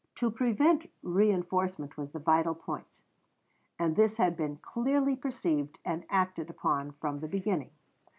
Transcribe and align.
To 0.15 0.31
prevent 0.31 0.89
reënforcement 1.03 1.95
was 1.95 2.11
the 2.11 2.17
vital 2.17 2.55
point, 2.55 2.87
and 3.77 3.95
this 3.95 4.17
had 4.17 4.35
been 4.35 4.57
clearly 4.57 5.15
perceived 5.15 5.77
and 5.85 6.05
acted 6.09 6.49
upon 6.49 6.93
from 6.93 7.19
the 7.19 7.27
beginning. 7.27 7.69